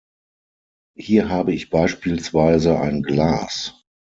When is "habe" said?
1.29-1.53